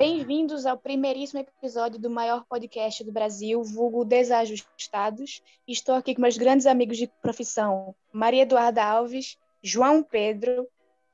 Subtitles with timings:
[0.00, 5.42] Bem-vindos ao primeiríssimo episódio do maior podcast do Brasil, vulgo Desajustados.
[5.68, 10.66] Estou aqui com meus grandes amigos de profissão, Maria Eduarda Alves, João Pedro,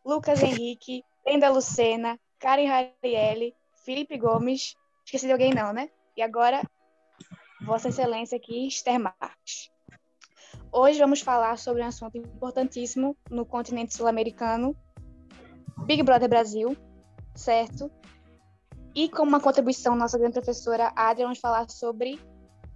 [0.05, 4.77] Lucas Henrique, Brenda Lucena, Karen Rarielli, Felipe Gomes.
[5.05, 5.91] Esqueci de alguém não, né?
[6.17, 6.63] E agora,
[7.63, 9.69] Vossa Excelência aqui, Esther Marques.
[10.71, 14.77] Hoje vamos falar sobre um assunto importantíssimo no continente sul-americano,
[15.87, 16.77] Big Brother Brasil,
[17.35, 17.91] certo?
[18.97, 22.19] E como uma contribuição, nossa grande professora Adria, vamos falar sobre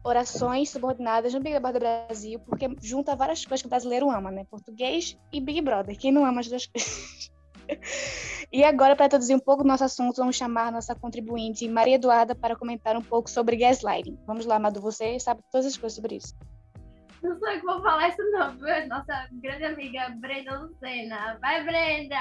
[0.05, 4.45] orações subordinadas no Big Brother Brasil, porque junta várias coisas que o brasileiro ama, né?
[4.45, 5.99] Português e Big Brother.
[5.99, 7.33] Quem não ama as duas coisas?
[8.53, 12.35] e agora, para traduzir um pouco do nosso assunto, vamos chamar nossa contribuinte Maria Eduarda
[12.35, 14.19] para comentar um pouco sobre gaslighting.
[14.27, 16.35] Vamos lá, Madu, você sabe todas as coisas sobre isso.
[17.23, 18.55] Não sou eu que vou falar isso não?
[18.89, 21.39] Nossa grande amiga Brenda Lucena.
[21.41, 22.17] Vai, Brenda!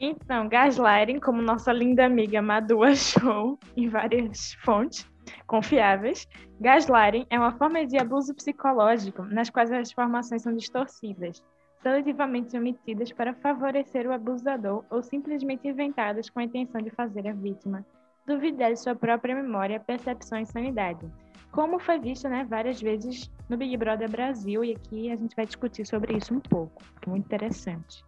[0.00, 5.08] Então, gaslighting, como nossa linda amiga Madu achou em várias fontes
[5.46, 6.26] confiáveis,
[6.60, 11.44] gaslighting é uma forma de abuso psicológico nas quais as informações são distorcidas,
[11.82, 17.32] seletivamente omitidas para favorecer o abusador ou simplesmente inventadas com a intenção de fazer a
[17.32, 17.84] vítima
[18.26, 21.08] duvidar de sua própria memória, percepção e sanidade
[21.50, 25.46] como foi visto né, várias vezes no Big Brother Brasil, e aqui a gente vai
[25.46, 26.82] discutir sobre isso um pouco.
[27.06, 28.04] Muito interessante.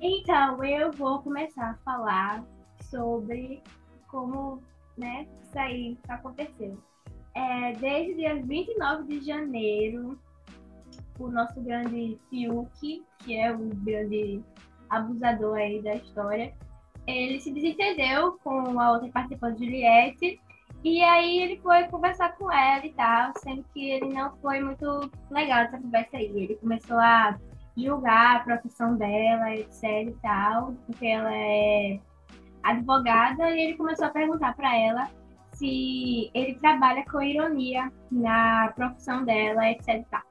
[0.00, 2.44] Então, eu vou começar a falar
[2.82, 3.62] sobre
[4.08, 4.62] como
[4.96, 6.78] né, isso aí aconteceu.
[7.34, 10.18] É, desde dia 29 de janeiro,
[11.18, 14.42] o nosso grande Fiuk, que é o grande
[14.88, 16.54] abusador aí da história,
[17.06, 20.40] ele se desentendeu com a outra participante, Juliette,
[20.84, 25.10] e aí ele foi conversar com ela e tal, sendo que ele não foi muito
[25.30, 26.26] legal essa conversa aí.
[26.26, 27.36] Ele começou a
[27.76, 32.00] julgar a profissão dela, etc e tal, porque ela é
[32.62, 35.08] advogada, e ele começou a perguntar para ela
[35.52, 40.22] se ele trabalha com ironia na profissão dela, etc e tal.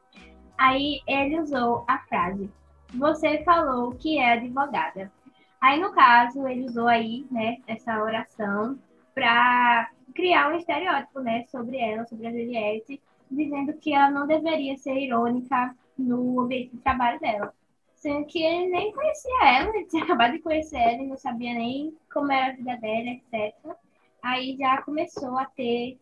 [0.57, 2.49] Aí ele usou a frase:
[2.93, 5.11] "Você falou que é advogada".
[5.59, 8.77] Aí no caso, ele usou aí, né, essa oração
[9.13, 14.75] para criar um estereótipo, né, sobre ela, sobre a Juliette, dizendo que ela não deveria
[14.75, 17.53] ser irônica no ambiente de trabalho dela.
[17.95, 21.53] Sendo que ele nem conhecia ela, ele tinha acabado de conhecer ela e não sabia
[21.53, 23.55] nem como era a vida dela, etc.
[24.23, 25.99] Aí já começou a ter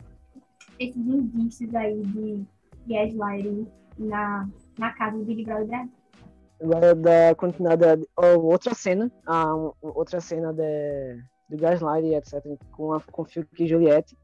[0.79, 2.45] esses indícios aí de
[2.87, 4.47] gaslighting na,
[4.79, 5.91] na casa do Big Brother Brasil.
[6.61, 13.25] Agora, da continuada, outra cena, a outra cena de do Gaslight, etc., com, a, com
[13.25, 14.17] Fiuk e Juliette,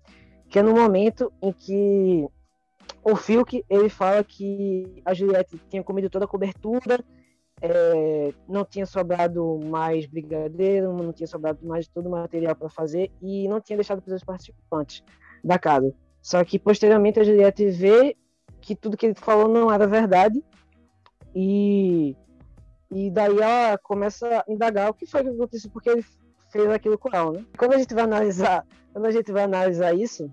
[0.50, 2.28] que é no momento em que
[3.04, 7.04] o Fiuk ele fala que a Juliette tinha comido toda a cobertura,
[7.62, 13.12] é, não tinha sobrado mais brigadeiro, não tinha sobrado mais todo o material para fazer
[13.22, 15.04] e não tinha deixado para os participantes
[15.44, 15.94] da casa.
[16.22, 18.18] Só que posteriormente a Juliette vê
[18.60, 20.44] que tudo que ele falou não era verdade
[21.36, 22.16] e
[22.94, 26.04] e daí ela começa a indagar o que foi que aconteceu, porque ele
[26.52, 27.46] fez aquilo com ela, né?
[27.58, 30.32] Quando a gente vai analisar, quando a gente vai analisar isso,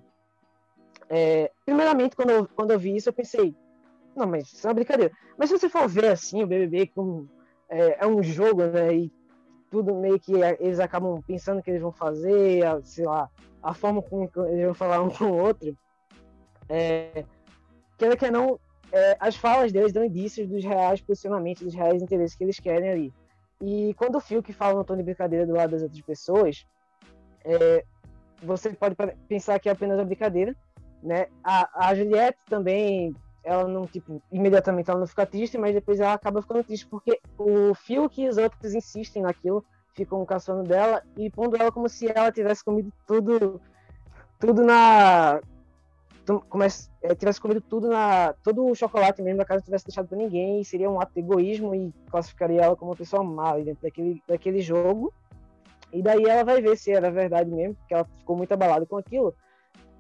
[1.09, 3.55] é, primeiramente quando eu, quando eu vi isso eu pensei,
[4.15, 5.13] não, mas isso é uma brincadeira.
[5.37, 7.29] Mas se você for ver assim o BBB como
[7.69, 8.95] é, é um jogo, né?
[8.95, 9.13] E
[9.71, 13.31] tudo meio que eles acabam pensando que eles vão fazer, a, sei lá,
[13.63, 15.77] a forma como eles vão falar um com o outro.
[16.69, 17.25] É,
[17.97, 18.59] que não,
[18.93, 22.89] é, as falas deles dão indícios dos reais posicionamentos, dos reais interesses que eles querem
[22.89, 23.15] ali.
[23.61, 26.67] E quando o que fala no tom de brincadeira do lado das outras pessoas,
[27.45, 27.85] é,
[28.43, 28.95] você pode
[29.29, 30.55] pensar que é apenas uma brincadeira,
[31.03, 31.27] né?
[31.43, 36.13] A, a Juliette também, ela não, tipo, imediatamente ela não fica triste, mas depois ela
[36.13, 39.65] acaba ficando triste, porque o Phil que os outros insistem naquilo,
[39.95, 43.61] ficam caçando dela e pondo ela como se ela tivesse comido tudo,
[44.39, 45.41] tudo na
[46.49, 50.19] comece, é, tivesse comido tudo na todo o chocolate mesmo da casa tivesse deixado para
[50.19, 54.23] ninguém seria um ato de egoísmo e classificaria ela como uma pessoa má dentro daquele,
[54.27, 55.13] daquele jogo
[55.93, 58.97] e daí ela vai ver se era verdade mesmo porque ela ficou muito abalada com
[58.97, 59.35] aquilo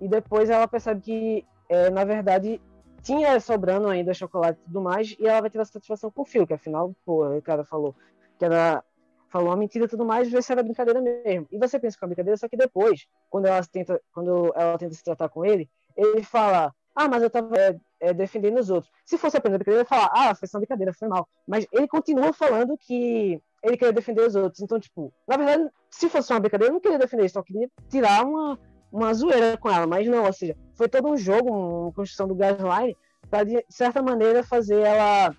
[0.00, 2.60] e depois ela percebe que é, na verdade
[3.02, 6.26] tinha sobrando ainda chocolate e tudo mais e ela vai ter a satisfação com o
[6.26, 7.94] fio que afinal pô, o cara falou
[8.38, 8.84] que era
[9.28, 11.46] falou uma mentira e tudo mais, ver se era brincadeira mesmo.
[11.50, 14.94] E você pensa que é brincadeira, só que depois, quando ela tenta, quando ela tenta
[14.94, 18.92] se tratar com ele, ele fala, ah, mas eu tava é, é, defendendo os outros.
[19.04, 21.28] Se fosse apenas brincadeira, ele fala, ah, foi só brincadeira, foi mal.
[21.46, 24.62] Mas ele continua falando que ele queria defender os outros.
[24.62, 28.24] Então, tipo, na verdade, se fosse uma brincadeira, ele não queria defender, só queria tirar
[28.24, 28.58] uma,
[28.92, 29.86] uma zoeira com ela.
[29.86, 32.96] Mas não, ou seja, foi todo um jogo, uma construção do gasline,
[33.28, 35.34] para de certa maneira fazer ela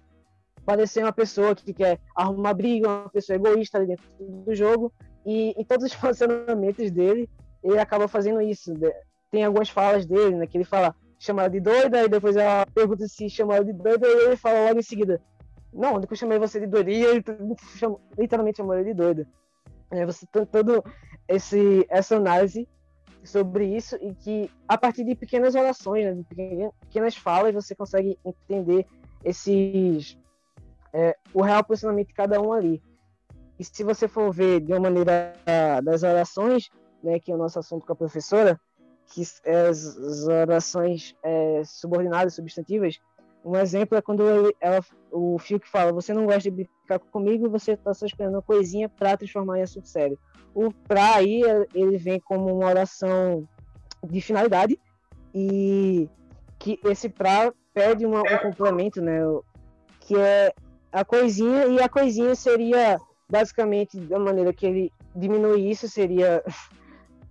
[0.66, 4.94] parecer uma pessoa que quer arrumar briga, uma pessoa egoísta dentro do jogo.
[5.26, 7.30] E em todos os posicionamentos dele,
[7.64, 8.74] ele acaba fazendo isso.
[9.32, 12.66] Tem algumas falas dele, né, que ele fala, chama ela de doida, e depois ela
[12.74, 15.22] pergunta se chama ela de doida, e ele fala logo em seguida,
[15.72, 17.24] não, depois chamei você de doida, e ele
[18.18, 19.28] literalmente chamou ele de doida.
[19.92, 20.48] É, você tem
[21.28, 22.68] esse, essa análise
[23.24, 28.18] sobre isso e que a partir de pequenas orações, né, de pequenas falas, você consegue
[28.26, 28.86] entender
[29.24, 30.18] esses
[30.94, 32.82] é, o real posicionamento de cada um ali.
[33.60, 35.34] E se você for ver de uma maneira
[35.84, 36.70] das orações,
[37.04, 38.60] né, que é o nosso assunto com a professora,
[39.10, 43.00] que é as, orações é, subordinadas, substantivas,
[43.44, 47.00] um exemplo é quando ele, ela, o Fio que fala, você não gosta de brincar
[47.00, 50.20] comigo, você está só esperando uma coisinha para transformar em assunto sério.
[50.54, 51.42] O pra aí,
[51.74, 53.48] ele vem como uma oração
[54.04, 54.80] de finalidade
[55.34, 56.10] e
[56.58, 59.22] que esse pra pede uma, um complemento, né?
[60.02, 60.54] Que é
[60.92, 66.44] a coisinha, e a coisinha seria basicamente da maneira que ele diminui isso, seria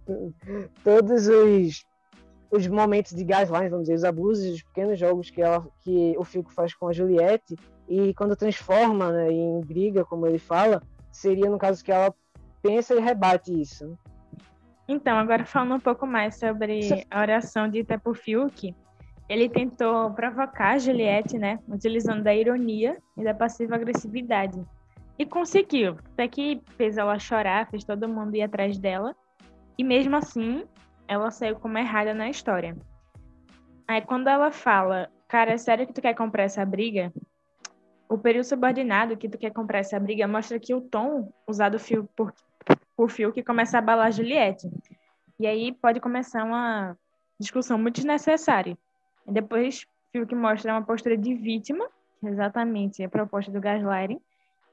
[0.84, 1.84] todos os,
[2.50, 6.25] os momentos de gaslighting, vamos dizer, os abusos, os pequenos jogos que, ela, que o
[6.25, 7.56] Fico faz com a Juliette,
[7.88, 12.14] e quando transforma né, em briga, como ele fala, seria no caso que ela
[12.62, 13.99] pensa e rebate isso.
[14.87, 18.75] Então, agora falando um pouco mais sobre a oração dita por Fiuk,
[19.28, 24.58] ele tentou provocar a Juliette, né, utilizando da ironia e da passiva agressividade.
[25.19, 29.14] E conseguiu, até que fez ela chorar, fez todo mundo ir atrás dela.
[29.78, 30.66] E mesmo assim,
[31.06, 32.76] ela saiu como errada na história.
[33.86, 37.12] Aí quando ela fala, cara, é sério que tu quer comprar essa briga?
[38.08, 41.78] O período subordinado que tu quer comprar essa briga mostra que o tom usado
[42.16, 42.34] por,
[42.96, 44.69] por Phil que começa a abalar Juliette.
[45.38, 46.96] E aí pode começar uma
[47.38, 48.76] discussão muito desnecessária.
[49.26, 51.88] E depois, que mostra uma postura de vítima,
[52.24, 54.20] é exatamente a proposta do gaslighting,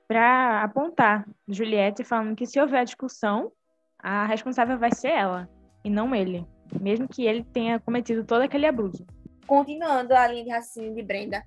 [0.08, 3.52] para apontar Juliette falando que se houver discussão,
[4.06, 5.50] a responsável vai ser ela
[5.84, 6.46] e não ele,
[6.80, 9.04] mesmo que ele tenha cometido todo aquele abuso.
[9.48, 11.44] Continuando a linha de raciocínio de Brenda,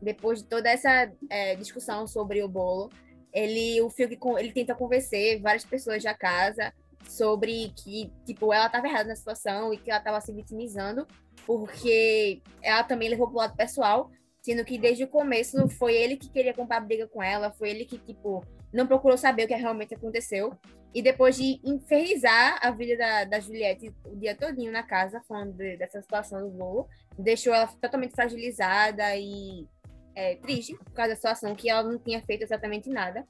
[0.00, 2.88] depois de toda essa é, discussão sobre o bolo,
[3.30, 4.08] ele o Phil
[4.38, 6.72] ele tenta convencer várias pessoas da casa
[7.06, 11.06] sobre que tipo ela estava errada na situação e que ela estava se vitimizando
[11.46, 16.30] porque ela também levou pro lado pessoal, sendo que desde o começo foi ele que
[16.30, 19.94] queria comprar briga com ela, foi ele que, tipo, não procurou saber o que realmente
[19.94, 20.52] aconteceu.
[20.94, 25.52] E depois de infernizar a vida da, da Juliette o dia todinho na casa, falando
[25.52, 26.88] de, dessa situação do voo,
[27.18, 29.66] deixou ela totalmente fragilizada e
[30.14, 33.26] é, triste por causa da situação, que ela não tinha feito exatamente nada.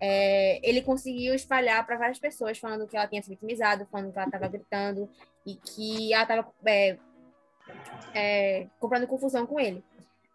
[0.00, 4.18] É, ele conseguiu espalhar para várias pessoas, falando que ela tinha se vitimizado, falando que
[4.18, 5.08] ela estava gritando
[5.46, 6.98] e que ela estava é,
[8.14, 9.82] é, comprando confusão com ele.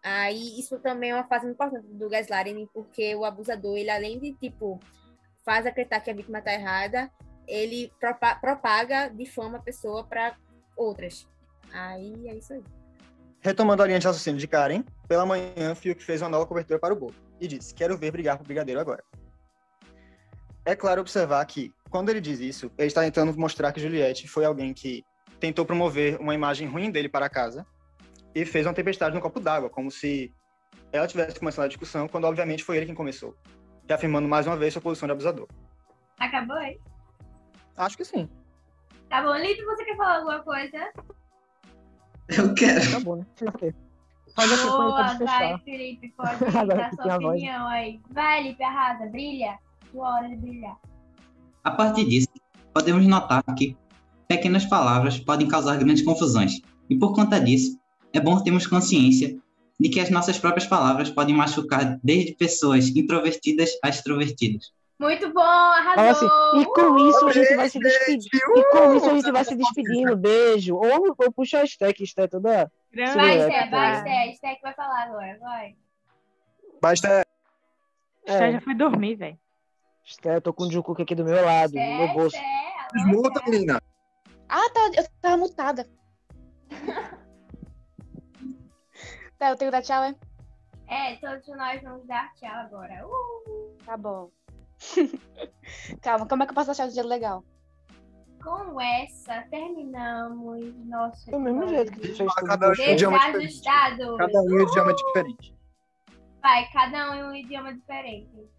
[0.02, 4.32] Aí isso também é uma fase importante do gaslighting, porque o abusador, ele além de,
[4.32, 4.80] tipo,
[5.44, 7.10] faz acreditar que a vítima está errada,
[7.46, 7.92] ele
[8.40, 10.36] propaga, difama a pessoa para
[10.76, 11.28] outras.
[11.72, 12.62] Aí é isso aí.
[13.40, 16.94] Retomando a linha de raciocínio de Karen, pela manhã, Fiuk fez uma nova cobertura para
[16.94, 19.02] o bolo e disse: Quero ver brigar pro brigadeiro agora.
[20.64, 24.44] É claro observar que, quando ele diz isso, ele está tentando mostrar que Juliette foi
[24.44, 25.04] alguém que
[25.40, 27.66] tentou promover uma imagem ruim dele para casa
[28.32, 30.32] e fez uma tempestade no copo d'água, como se
[30.92, 33.36] ela tivesse começado a discussão, quando obviamente foi ele quem começou,
[33.88, 35.48] reafirmando mais uma vez sua posição de abusador.
[36.18, 36.78] Acabou aí?
[37.76, 38.28] Acho que sim.
[39.08, 40.92] Tá bom, Lito, você quer falar alguma coisa?
[42.28, 42.92] Eu quero.
[42.92, 43.26] Tá bom, né?
[44.34, 48.00] Boa, vai, Felipe, pode dar sua opinião aí.
[48.10, 49.58] Vai, Lipe, arrasa, brilha.
[49.90, 50.78] Sua hora de brilhar.
[51.62, 52.28] A partir disso,
[52.72, 53.76] podemos notar que
[54.26, 57.78] pequenas palavras podem causar grandes confusões, e por conta disso,
[58.14, 59.38] é bom termos consciência
[59.82, 64.72] de que as nossas próprias palavras podem machucar desde pessoas introvertidas a extrovertidas.
[64.96, 66.28] Muito bom, arrasou!
[66.28, 68.30] Assim, e com isso a gente vai se despedir.
[68.32, 70.16] E com isso a gente vai se despedindo.
[70.16, 70.76] Beijo.
[70.76, 72.70] Ou, ou puxa a stack, stack toda.
[72.94, 74.30] Vai, Sté, vai, Sté.
[74.34, 75.74] Stack vai falar agora, vai.
[76.80, 77.24] Vai, Sté.
[78.24, 79.38] Sté já foi dormir, velho.
[80.04, 82.36] Sté, eu tô com o Jucu aqui do meu lado, no meu bolso.
[82.94, 83.82] Desmuta, menina.
[84.48, 84.90] Ah, tá.
[84.94, 85.88] Eu tava mutada.
[89.42, 90.14] tá, eu tenho que dar tchau, é?
[90.86, 93.06] É, todos nós vamos dar tchau agora.
[93.06, 93.76] Uh!
[93.84, 94.30] Tá bom.
[96.00, 97.44] Calma, como é que eu posso achar o dia legal?
[98.42, 101.30] Com essa, terminamos nosso.
[101.30, 102.46] Do mesmo jeito que você fez tudo.
[102.46, 103.62] Cada um um idioma diferente.
[103.62, 105.54] Cada um um idioma diferente.
[106.40, 108.50] Vai, cada um em um idioma diferente.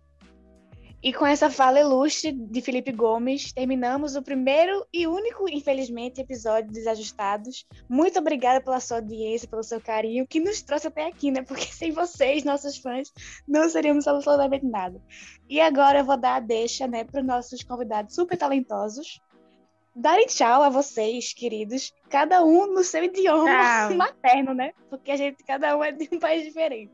[1.04, 6.70] E com essa fala ilustre de Felipe Gomes, terminamos o primeiro e único, infelizmente, episódio
[6.70, 7.68] de Desajustados.
[7.90, 11.42] Muito obrigada pela sua audiência, pelo seu carinho, que nos trouxe até aqui, né?
[11.42, 13.12] Porque sem vocês, nossos fãs,
[13.46, 15.02] não seríamos absolutamente nada.
[15.50, 19.20] E agora eu vou dar a deixa, né, para os nossos convidados super talentosos.
[19.94, 23.96] darem tchau a vocês, queridos, cada um no seu idioma Tchau.
[24.00, 24.72] materno, né?
[24.90, 26.94] Porque a gente, cada um é de um país diferente.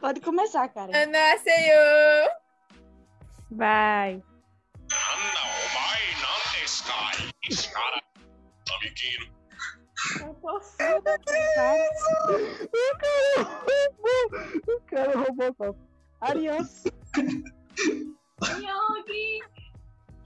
[0.00, 0.90] Pode começar, cara.
[0.96, 2.41] Annyeonghaseyo!
[3.54, 4.22] Vai.
[7.50, 8.02] Esse cara
[8.64, 9.30] tá me guindo.
[10.20, 10.76] Eu posso.
[14.68, 15.80] O cara roubou o copo.
[16.20, 16.84] Arians.
[18.40, 19.40] Yogi.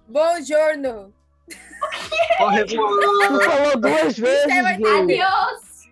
[0.08, 1.12] Bom giorno.
[1.48, 2.76] Tu
[3.44, 4.86] falou duas é vezes.
[4.86, 5.90] Adiós.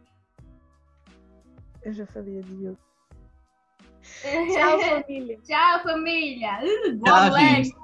[1.83, 2.55] Eu já sabia de
[4.25, 5.38] Tchau, família.
[5.47, 6.59] Tchau, família!
[6.62, 7.54] Uh, Tchau, moleque.
[7.64, 7.84] gente.